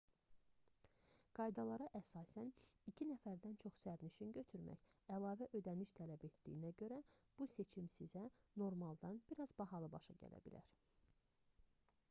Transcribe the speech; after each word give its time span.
qaydalara 1.39 1.87
əsasən 1.97 2.47
2 2.85 3.05
nəfərdən 3.09 3.53
çox 3.63 3.77
sərnişin 3.87 4.31
götürmək 4.37 4.87
əlavə 5.17 5.47
ödəniş 5.59 5.93
tələb 5.99 6.25
etdiyinə 6.29 6.71
görə 6.79 6.97
bu 7.41 7.47
seçim 7.51 7.91
sizə 7.97 8.23
normaldan 8.63 9.21
bir 9.29 9.43
az 9.47 9.53
bahalı 9.61 9.91
başa 9.97 10.17
gələ 10.23 10.41
bilər 10.47 10.73